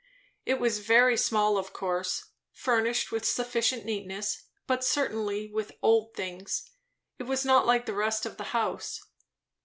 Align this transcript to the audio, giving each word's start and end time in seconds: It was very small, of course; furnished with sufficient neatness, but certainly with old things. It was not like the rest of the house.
It 0.47 0.59
was 0.59 0.79
very 0.79 1.15
small, 1.15 1.59
of 1.59 1.73
course; 1.73 2.29
furnished 2.51 3.11
with 3.11 3.23
sufficient 3.23 3.85
neatness, 3.85 4.45
but 4.65 4.83
certainly 4.83 5.51
with 5.53 5.73
old 5.83 6.15
things. 6.15 6.67
It 7.19 7.25
was 7.25 7.45
not 7.45 7.67
like 7.67 7.85
the 7.85 7.93
rest 7.93 8.25
of 8.25 8.37
the 8.37 8.45
house. 8.45 8.99